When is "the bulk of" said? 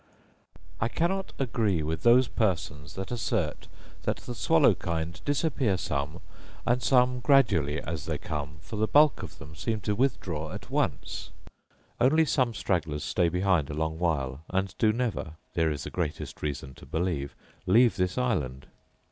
8.77-9.37